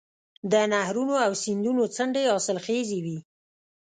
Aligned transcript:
د 0.51 0.53
نهرونو 0.71 1.15
او 1.25 1.31
سیندونو 1.43 1.83
څنډې 1.95 2.23
حاصلخیزې 2.33 2.99
وي. 3.05 3.17